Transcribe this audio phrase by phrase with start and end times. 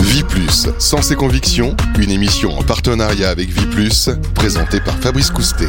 [0.00, 5.30] Vie Plus, sans ses convictions, une émission en partenariat avec Vie Plus, présentée par Fabrice
[5.30, 5.68] Coustet.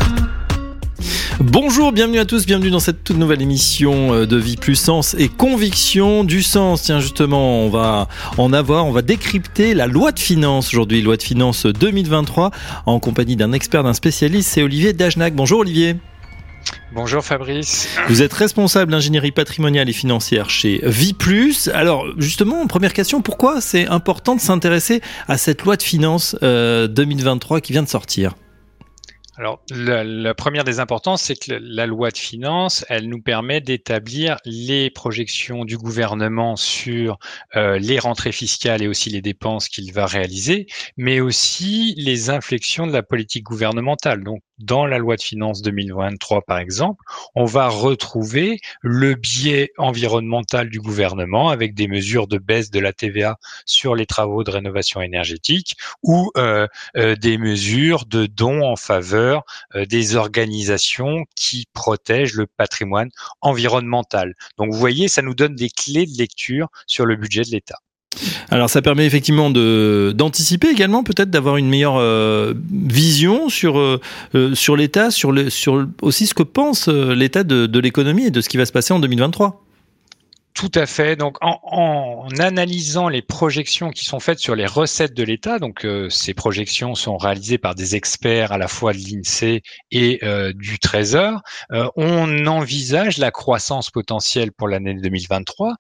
[1.40, 5.16] Bonjour, bienvenue à tous, bienvenue dans cette toute nouvelle émission euh, de Vie Plus Sens
[5.20, 6.82] et Conviction du Sens.
[6.82, 8.08] Tiens, justement, on va
[8.40, 12.50] en avoir, on va décrypter la loi de finances aujourd'hui, loi de finances 2023,
[12.88, 15.36] en compagnie d'un expert, d'un spécialiste, c'est Olivier Dajnac.
[15.36, 15.96] Bonjour Olivier.
[16.94, 17.98] Bonjour Fabrice.
[18.08, 20.82] Vous êtes responsable d'ingénierie patrimoniale et financière chez
[21.18, 21.68] Plus.
[21.70, 27.58] Alors justement, première question, pourquoi c'est important de s'intéresser à cette loi de finances 2023
[27.58, 28.34] euh, qui vient de sortir?
[29.40, 34.38] Alors, la, première des importances, c'est que la loi de finances, elle nous permet d'établir
[34.46, 37.20] les projections du gouvernement sur
[37.56, 40.66] euh, les rentrées fiscales et aussi les dépenses qu'il va réaliser,
[40.98, 44.24] mais aussi les inflexions de la politique gouvernementale.
[44.24, 47.04] Donc, dans la loi de finances 2023, par exemple,
[47.36, 52.94] on va retrouver le biais environnemental du gouvernement avec des mesures de baisse de la
[52.94, 58.76] TVA sur les travaux de rénovation énergétique ou euh, euh, des mesures de dons en
[58.76, 59.44] faveur
[59.76, 63.10] euh, des organisations qui protègent le patrimoine
[63.42, 64.36] environnemental.
[64.58, 67.80] Donc, vous voyez, ça nous donne des clés de lecture sur le budget de l'État.
[68.50, 74.00] Alors ça permet effectivement de d'anticiper également peut-être d'avoir une meilleure euh, vision sur euh,
[74.36, 78.32] euh, sur l'état sur le sur aussi ce que pense l'état de, de l'économie et
[78.32, 79.67] de ce qui va se passer en 2023.
[80.58, 81.16] Tout à fait.
[81.16, 85.86] Donc, en, en, analysant les projections qui sont faites sur les recettes de l'État, donc
[86.10, 90.20] ces projections sont réalisées par des experts à la fois de l'INSEE et
[90.56, 91.42] du Trésor,
[91.96, 95.76] on envisage la croissance potentielle pour l'année 2023.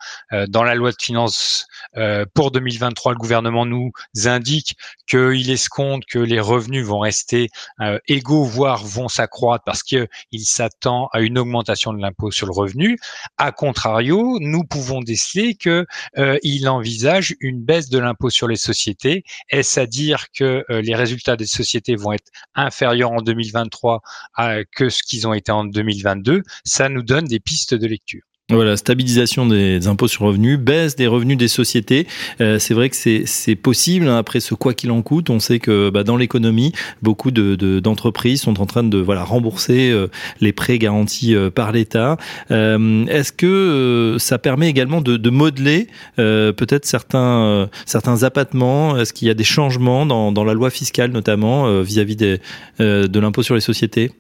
[0.47, 3.91] dans la loi de finances euh, pour 2023, le gouvernement nous
[4.25, 4.75] indique
[5.08, 7.50] qu'il escompte que les revenus vont rester
[7.81, 12.53] euh, égaux, voire vont s'accroître parce qu'il s'attend à une augmentation de l'impôt sur le
[12.53, 13.00] revenu.
[13.38, 15.85] A contrario, nous pouvons déceler que
[16.17, 19.23] euh, il envisage une baisse de l'impôt sur les sociétés.
[19.49, 24.01] Est-ce à dire que les résultats des sociétés vont être inférieurs en 2023
[24.35, 28.23] à, que ce qu'ils ont été en 2022 Ça nous donne des pistes de lecture.
[28.50, 32.08] Voilà, stabilisation des impôts sur revenus, baisse des revenus des sociétés.
[32.40, 34.08] Euh, c'est vrai que c'est possible.
[34.08, 36.72] Hein, après ce quoi qu'il en coûte, on sait que bah, dans l'économie,
[37.02, 40.07] beaucoup de d'entreprises sont en train de voilà rembourser euh,
[40.40, 42.16] les prêts garantis euh, par l'État.
[42.50, 49.31] Est-ce que ça permet également de, de modeler peut-être certains certains abattements Est-ce qu'il y
[49.31, 52.40] a des changements dans, dans la loi fiscale, notamment vis-à-vis des
[52.80, 54.12] de l'impôt sur les sociétés?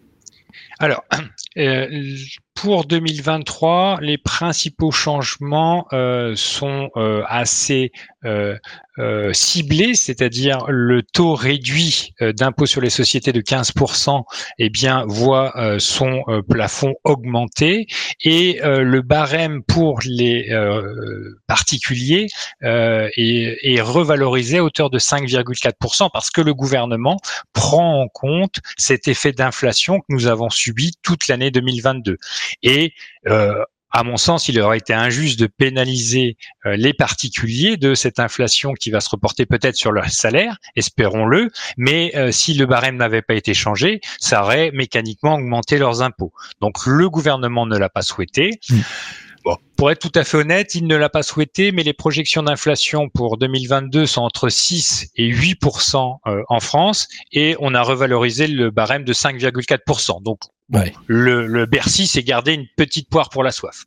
[0.79, 1.03] Alors,
[2.57, 7.91] pour 2023, les principaux changements euh, sont euh, assez
[8.25, 8.57] euh,
[8.99, 14.23] euh, ciblé, c'est-à-dire le taux réduit euh, d'impôt sur les sociétés de 15%,
[14.57, 17.85] eh bien voit euh, son plafond augmenter
[18.23, 20.49] et le barème pour les
[21.45, 22.27] particuliers
[22.61, 27.17] est, est, revalorisé à hauteur de 5,4% parce que le gouvernement
[27.53, 32.17] prend en compte cet effet d'inflation que nous avons subi toute l'année 2022
[32.63, 32.93] et
[33.91, 38.73] à mon sens, il aurait été injuste de pénaliser euh, les particuliers de cette inflation
[38.73, 43.21] qui va se reporter peut-être sur leur salaire, espérons-le, mais euh, si le barème n'avait
[43.21, 46.33] pas été changé, ça aurait mécaniquement augmenté leurs impôts.
[46.61, 48.59] Donc le gouvernement ne l'a pas souhaité.
[48.69, 48.79] Mmh.
[49.45, 52.43] Bon, pour être tout à fait honnête, il ne l'a pas souhaité, mais les projections
[52.43, 58.47] d'inflation pour 2022 sont entre 6 et 8% euh, en France, et on a revalorisé
[58.47, 60.41] le barème de 5,4% Donc
[61.07, 63.85] le, le Bercy s'est gardé une petite poire pour la soif.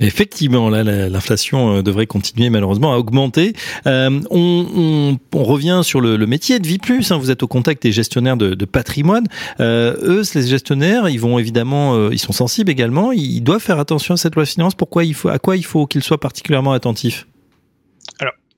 [0.00, 3.54] Effectivement, là, l'inflation euh, devrait continuer malheureusement à augmenter.
[3.86, 7.10] Euh, on, revient sur le, métier de Vie Plus.
[7.10, 7.18] Hein.
[7.18, 9.26] Vous êtes au contact des gestionnaires de, patrimoine.
[9.60, 13.12] Euh, eux, les gestionnaires, ils vont évidemment, ils sont sensibles également.
[13.12, 14.74] Ils doivent faire attention à cette loi de finances.
[14.74, 17.26] Pourquoi il faut, à quoi il faut qu'ils soient particulièrement attentifs?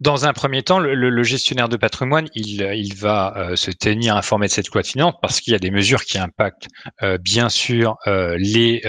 [0.01, 4.53] Dans un premier temps, le, gestionnaire de patrimoine, il, va euh, se tenir informé de
[4.53, 4.87] cette loi de
[5.21, 6.69] parce qu'il y a des mesures qui impactent
[7.03, 8.83] euh, bien sûr euh, les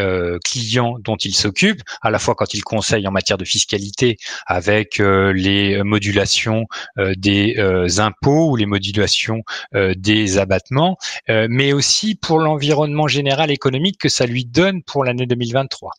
[0.44, 5.00] clients dont il s'occupe, à la fois quand il conseille en matière de fiscalité avec
[5.00, 6.66] les modulations
[6.98, 7.56] des
[8.00, 9.42] impôts ou les modulations
[9.74, 10.98] des abattements,
[11.28, 15.92] mais aussi pour l'environnement général économique que ça lui donne pour l'année 2023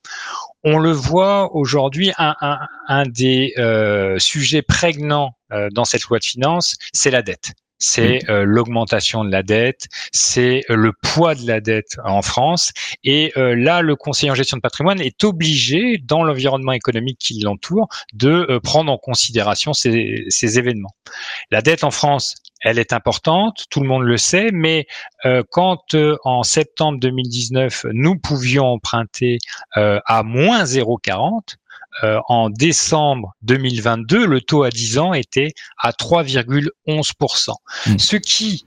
[0.69, 6.19] on le voit aujourd'hui, un, un, un, des euh, sujets prégnants euh, dans cette loi
[6.19, 7.53] de finances, c'est la dette.
[7.81, 12.73] C'est euh, l'augmentation de la dette, c'est le poids de la dette en France.
[13.05, 17.89] Et là, le conseiller en gestion de patrimoine est obligé, dans l'environnement économique qui l'entoure,
[18.13, 20.95] de prendre en considération ces, ces événements.
[21.53, 24.87] La dette en France, elle est importante, tout le monde le sait, mais
[25.25, 29.39] euh, quand euh, en septembre 2019, nous pouvions emprunter
[29.77, 31.57] euh, à moins 0,40,
[32.29, 37.51] en décembre 2022, le taux à 10 ans était à 3,11%.
[37.87, 37.99] Mmh.
[37.99, 38.67] Ce qui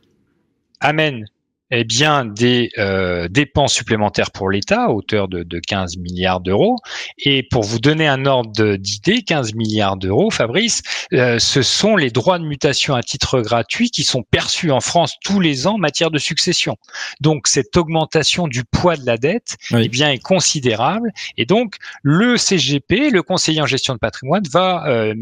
[0.82, 1.26] amène
[1.72, 6.78] eh bien des euh, dépenses supplémentaires pour l'État à hauteur de, de 15 milliards d'euros.
[7.18, 10.82] Et pour vous donner un ordre d'idée, 15 milliards d'euros, Fabrice,
[11.14, 15.16] euh, ce sont les droits de mutation à titre gratuit qui sont perçus en France
[15.24, 16.78] tous les ans en matière de succession.
[17.22, 21.12] Donc cette augmentation du poids de la dette, eh bien, est considérable.
[21.38, 25.14] Et donc le CGP, le conseiller en gestion de patrimoine, va euh,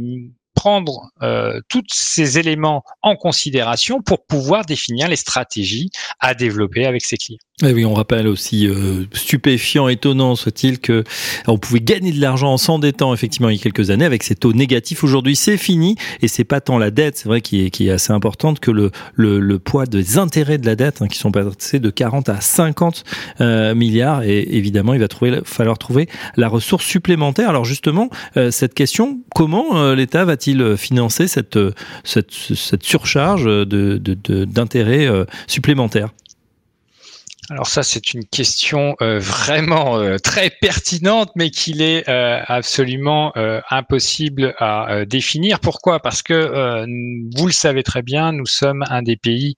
[0.59, 5.89] prendre euh, tous ces éléments en considération pour pouvoir définir les stratégies
[6.19, 7.39] à développer avec ses clients.
[7.61, 11.03] Et eh oui, on rappelle aussi euh, stupéfiant, étonnant soit-il que
[11.45, 14.35] on pouvait gagner de l'argent en s'endettant effectivement il y a quelques années avec ces
[14.35, 15.03] taux négatifs.
[15.03, 18.61] Aujourd'hui, c'est fini et c'est pas tant la dette, c'est vrai qui est, assez importante
[18.61, 22.39] que le, poids des intérêts de la dette hein, qui sont passés de 40 à
[22.39, 23.03] 50
[23.41, 25.07] euh, milliards et évidemment il va
[25.43, 26.07] falloir trouver
[26.37, 27.49] la ressource supplémentaire.
[27.49, 31.59] Alors justement, euh, cette question, comment euh, l'État va-t-il financer cette,
[32.03, 36.09] cette, cette surcharge d'intérêts de, supplémentaires?
[37.49, 43.33] Alors ça, c'est une question euh, vraiment euh, très pertinente, mais qu'il est euh, absolument
[43.69, 45.59] impossible à définir.
[45.59, 45.99] Pourquoi?
[45.99, 46.85] Parce que
[47.35, 49.55] vous le savez très bien, nous sommes un des pays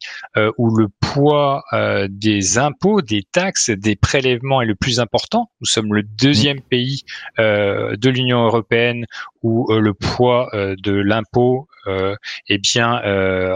[0.58, 1.64] où le poids
[2.10, 5.50] des impôts, des taxes, des prélèvements est le plus important.
[5.62, 6.70] Nous sommes le deuxième mmh.
[6.70, 7.04] pays
[7.38, 9.06] de l'Union européenne
[9.44, 13.02] où le poids de l'impôt, est bien,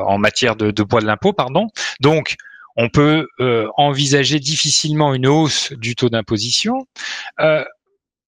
[0.05, 1.67] en matière de, de poids de l'impôt, pardon.
[1.99, 2.37] Donc
[2.75, 6.87] on peut euh, envisager difficilement une hausse du taux d'imposition.
[7.39, 7.63] Euh,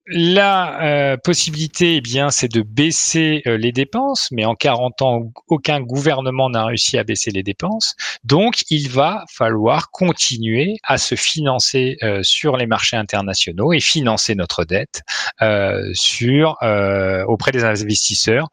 [0.10, 5.82] la euh, possibilité, eh bien, c'est de baisser les dépenses, mais en 40 ans, aucun
[5.82, 7.94] gouvernement n'a réussi à baisser les dépenses.
[8.24, 14.64] Donc, il va falloir continuer à se financer sur les marchés internationaux et financer notre
[14.64, 15.02] dette
[17.28, 18.48] auprès des investisseurs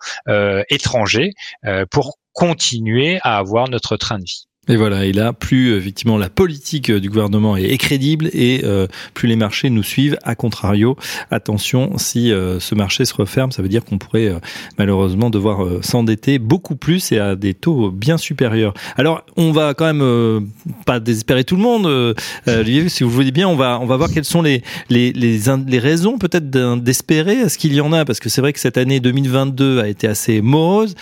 [0.69, 1.35] étrangers
[1.93, 4.49] pour continuer à avoir notre train de vie.
[4.69, 9.28] Et voilà, et là, plus effectivement la politique du gouvernement est, crédible et euh, plus
[9.28, 10.16] les marchés nous suivent.
[10.22, 10.96] A contrario,
[11.31, 14.38] attention, si euh, ce marché se referme, ça veut dire qu'on pourrait euh,
[14.78, 18.72] malheureusement devoir s'endetter beaucoup plus et à des taux bien supérieurs.
[18.96, 20.49] Alors, on va quand même
[20.87, 22.16] pas désespérer tout le monde.
[22.88, 25.78] si vous voulez bien, on va on va voir quelles sont les les les, les
[25.78, 26.49] raisons peut-être
[26.81, 27.34] d'espérer.
[27.34, 30.06] Est-ce qu'il y en a Parce que c'est vrai que cette année 2022 a été
[30.08, 30.94] assez morose.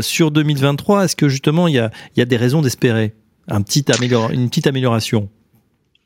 [0.00, 3.03] sur 2023, est-ce que justement il y a il y a des raisons d'espérer
[3.48, 3.84] un petit
[4.32, 5.28] une petite amélioration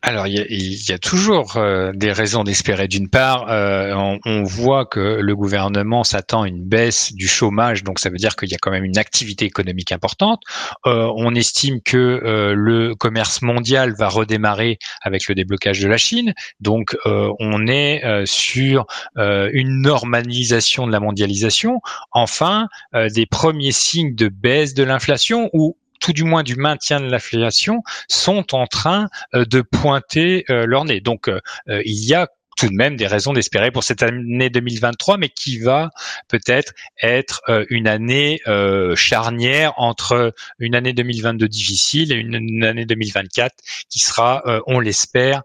[0.00, 2.86] alors, il y a, toujours euh, des raisons d'espérer.
[2.86, 7.98] D'une part, euh, on, voit que le gouvernement s'attend à une baisse du chômage, donc
[7.98, 10.42] ça veut dire qu'il y a quand même une activité économique importante.
[10.86, 12.20] Euh, on estime que
[12.54, 18.86] le commerce mondial va redémarrer avec le déblocage de la Chine, donc on est sur
[19.16, 21.80] une normalisation de la mondialisation.
[22.12, 27.06] Enfin, des premiers signes de baisse de l'inflation ou tout du moins du maintien de
[27.06, 31.00] l'inflation, sont en train euh, de pointer euh, leur nez.
[31.00, 31.40] Donc, euh,
[31.84, 32.28] il y a
[32.58, 35.90] tout de même des raisons d'espérer pour cette année 2023, mais qui va
[36.26, 42.84] peut-être être euh, une année euh, charnière entre une année 2022 difficile et une, année
[42.84, 43.54] 2024
[43.88, 45.42] qui sera, euh, on l'espère,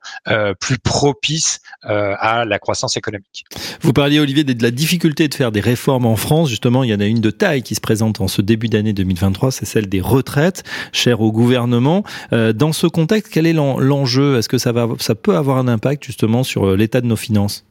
[0.60, 3.45] plus propice à la croissance économique.
[3.81, 6.50] Vous parliez, Olivier, de la difficulté de faire des réformes en France.
[6.50, 8.94] Justement, il y en a une de taille qui se présente en ce début d'année
[8.94, 12.03] 2023, c'est celle des retraites, chères au gouvernement.
[12.32, 14.38] Dans ce contexte, quel est l'enjeu?
[14.38, 17.65] Est-ce que ça, va, ça peut avoir un impact justement sur l'état de nos finances?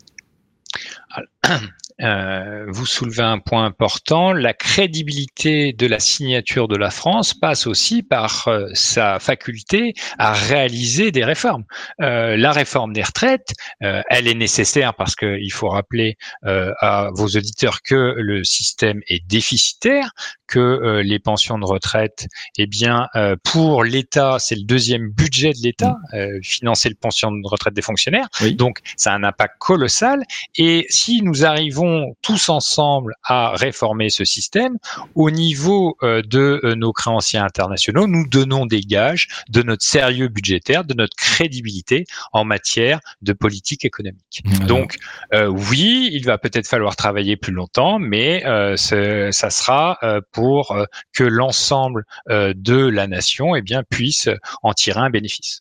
[2.03, 4.33] euh, vous soulevez un point important.
[4.33, 10.33] La crédibilité de la signature de la France passe aussi par euh, sa faculté à
[10.33, 11.65] réaliser des réformes.
[12.01, 17.83] Euh, la réforme des retraites, elle est nécessaire parce qu'il faut rappeler à vos auditeurs
[17.83, 20.13] que le système est déficitaire,
[20.47, 22.27] que les pensions de retraite,
[22.59, 23.09] eh bien,
[23.43, 26.43] pour l'État, c'est le deuxième budget de l'État, mmh.
[26.43, 28.29] financer le pension de retraite des fonctionnaires.
[28.53, 30.23] Donc, ça a un impact colossal.
[30.57, 31.92] Et si nous arrivons
[32.23, 34.79] tous ensemble à réformer ce système,
[35.15, 40.29] au niveau euh, de euh, nos créanciers internationaux, nous donnons des gages de notre sérieux
[40.29, 44.43] budgétaire, de notre crédibilité en matière de politique économique.
[44.67, 44.99] Donc,
[45.35, 48.43] euh, oui, il va peut-être falloir travailler plus longtemps, mais
[48.77, 49.99] ça sera
[50.33, 50.77] pour
[51.13, 54.29] que l'ensemble de la nation eh bien, puisse
[54.63, 55.61] en tirer un bénéfice.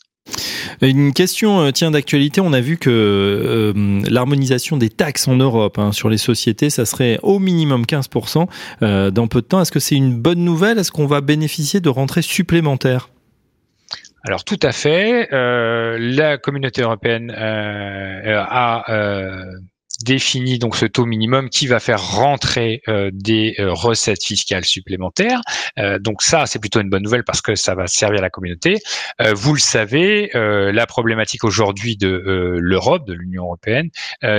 [0.81, 2.41] Une question euh, tient d'actualité.
[2.41, 6.85] On a vu que euh, l'harmonisation des taxes en Europe hein, sur les sociétés, ça
[6.85, 8.47] serait au minimum 15%
[8.81, 9.61] euh, dans peu de temps.
[9.61, 10.79] Est-ce que c'est une bonne nouvelle?
[10.79, 13.09] Est-ce qu'on va bénéficier de rentrées supplémentaires?
[14.23, 15.27] Alors tout à fait.
[15.31, 18.83] la communauté européenne a
[20.03, 22.81] définit donc ce taux minimum qui va faire rentrer
[23.11, 25.41] des recettes fiscales supplémentaires.
[25.99, 28.77] donc ça, c'est plutôt une bonne nouvelle parce que ça va servir à la communauté.
[29.33, 33.89] vous le savez, la problématique aujourd'hui de l'Europe, de l'Union européenne,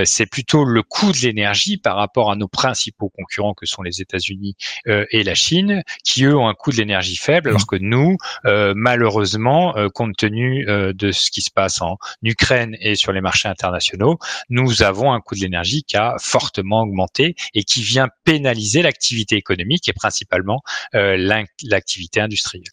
[0.04, 4.00] c'est plutôt le coût de l'énergie par rapport à nos principaux concurrents que sont les
[4.00, 8.16] États-Unis et la Chine, qui eux ont un coût de l'énergie faible, alors que nous,
[8.44, 14.18] malheureusement, compte tenu de ce qui se passe en Ukraine et sur les marchés internationaux,
[14.50, 15.51] nous avons un coût de l'énergie
[15.86, 20.62] qui a fortement augmenté et qui vient pénaliser l'activité économique et principalement
[20.94, 21.16] euh,
[21.62, 22.64] l'activité industrielle.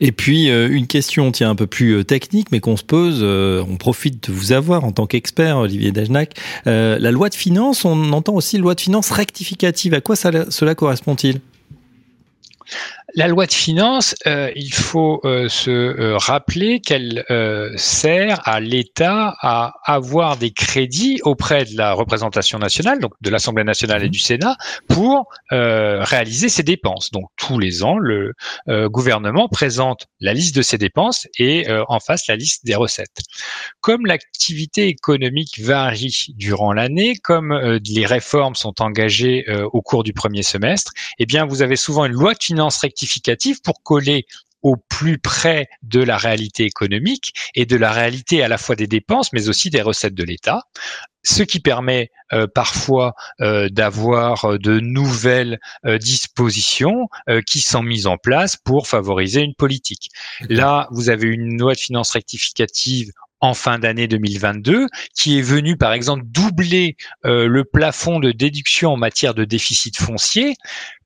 [0.00, 3.22] Et puis euh, une question tient un peu plus euh, technique, mais qu'on se pose.
[3.22, 6.34] on profite de vous avoir en tant qu'expert, Olivier Dajnac.
[6.66, 9.94] la loi de finances, on entend aussi loi de finances rectificative.
[9.94, 11.40] À quoi cela correspond-il?
[13.16, 17.24] La loi de finances, euh, il faut euh, se euh, rappeler qu'elle
[17.76, 23.64] sert à l'État à avoir des crédits auprès de la représentation nationale, donc de l'Assemblée
[23.64, 24.10] nationale et mmh.
[24.10, 24.56] du Sénat,
[24.88, 27.10] pour réaliser ses dépenses.
[27.10, 28.32] Donc tous les ans, le
[28.88, 33.18] gouvernement présente la liste de ses dépenses et en face la liste des recettes.
[33.80, 40.42] Comme l'activité économique varie durant l'année, comme les réformes sont engagées au cours du premier
[40.42, 43.03] semestre, eh bien vous avez souvent une loi de finances rectificative
[43.62, 44.26] pour coller
[44.62, 48.86] au plus près de la réalité économique et de la réalité à la fois des
[48.86, 50.62] dépenses, mais aussi des recettes de l'État
[51.24, 55.58] ce qui permet euh, parfois euh, d'avoir euh, de nouvelles
[56.00, 57.08] dispositions
[57.46, 60.10] qui sont mises en place pour favoriser une politique.
[60.48, 65.76] Là, vous avez une loi de finances rectificative en fin d'année 2022, qui est venue
[65.76, 70.54] par exemple doubler le plafond de déduction en matière de déficit foncier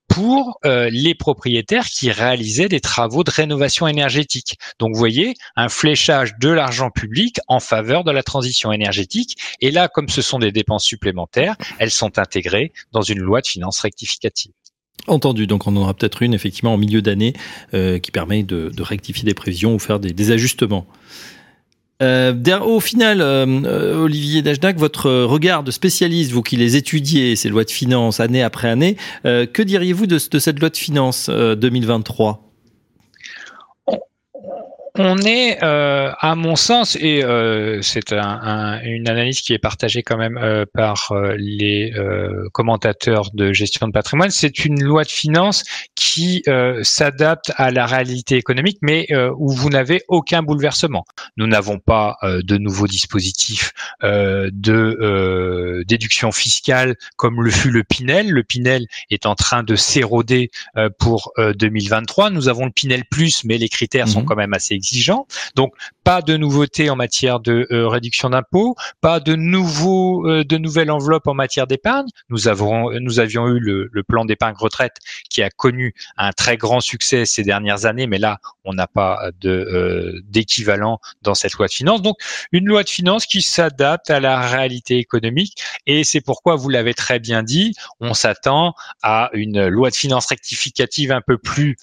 [0.09, 4.59] pour euh, les propriétaires qui réalisaient des travaux de rénovation énergétique.
[4.79, 9.37] Donc vous voyez, un fléchage de l'argent public en faveur de la transition énergétique.
[9.61, 13.47] Et là, comme ce sont des dépenses supplémentaires, elles sont intégrées dans une loi de
[13.47, 14.53] finances rectificative.
[15.07, 17.33] Entendu, donc on en aura peut-être une effectivement en milieu d'année
[17.73, 20.87] euh, qui permet de, rectifier des prévisions ou faire des, des ajustements.
[22.01, 27.35] Euh, au final, euh, euh, Olivier Dajnac, votre regard de spécialiste, vous qui les étudiez,
[27.35, 31.29] ces lois de finances année après année, que diriez-vous de, de, cette loi de finances
[31.29, 32.48] 2023
[34.99, 40.17] on est, euh, à mon sens, et euh, c'est une analyse qui est partagée quand
[40.17, 41.93] même euh, par les
[42.53, 45.63] commentateurs de gestion de patrimoine, c'est une loi de finances
[45.95, 46.43] qui
[46.83, 51.05] s'adapte à la réalité économique, mais où vous n'avez aucun bouleversement.
[51.37, 58.31] Nous n'avons pas de nouveaux dispositifs de déduction fiscale comme le fut le Pinel.
[58.31, 60.51] Le Pinel est en train de s'éroder
[60.99, 62.31] pour 2023.
[62.31, 64.75] Nous avons le Pinel Plus, mais les critères sont mmh quand même assez
[65.55, 70.57] donc, pas de nouveautés en matière de euh, réduction d'impôts, pas de nouveaux, euh, de
[70.57, 72.07] nouvelles enveloppes en matière d'épargne.
[72.31, 74.97] Nous avons, nous avions eu le, plan d'épargne retraite
[75.29, 79.31] qui a connu un très grand succès ces dernières années, mais là, on n'a pas
[79.45, 82.01] euh, d'équivalent dans cette loi de finances.
[82.01, 82.17] Donc,
[82.53, 86.95] une loi de finances qui s'adapte à la réalité économique, et c'est pourquoi vous l'avez
[86.95, 91.77] très bien dit, on s'attend à une loi de finances rectificative un peu plus,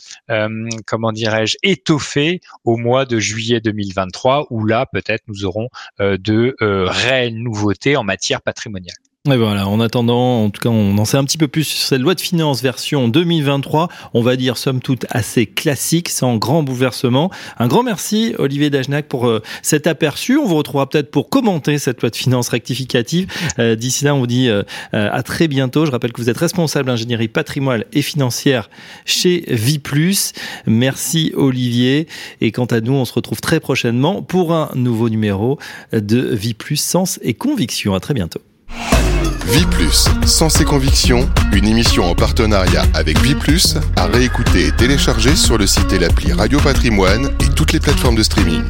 [0.87, 6.55] comment dirais-je, étoffée au mois de juillet 2023 où là peut-être nous aurons euh, de
[6.61, 8.95] euh, réelles nouveautés en matière patrimoniale.
[9.27, 11.87] Et voilà, en attendant, en tout cas, on en sait un petit peu plus sur
[11.87, 13.87] cette loi de finances version 2023.
[14.13, 17.31] On va dire, somme toute, assez classique, sans grand bouleversement.
[17.57, 20.37] Un grand merci, Olivier Dajnac, pour euh, cet aperçu.
[20.37, 23.25] On vous retrouvera peut-être pour commenter cette loi de finances rectificative.
[23.57, 25.87] Euh, d'ici là, on vous dit euh, à très bientôt.
[25.87, 28.69] Je rappelle que vous êtes responsable d'ingénierie patrimoniale et financière
[29.05, 30.33] chez Viplus.
[30.67, 32.07] Merci, Olivier.
[32.41, 35.57] Et quant à nous, on se retrouve très prochainement pour un nouveau numéro
[35.93, 37.95] de Viplus Sens et Conviction.
[37.95, 38.41] À très bientôt.
[39.47, 44.71] Vie Plus, Sens et Conviction, une émission en partenariat avec Vie Plus, à réécouter et
[44.71, 48.63] télécharger sur le site et l'appli Radio Patrimoine et toutes les plateformes de streaming.